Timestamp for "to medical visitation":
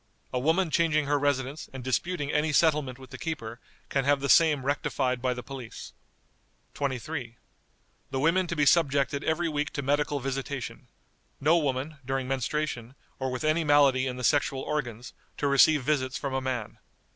9.73-10.87